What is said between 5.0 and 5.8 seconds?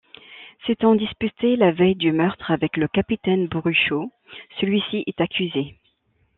est accusé.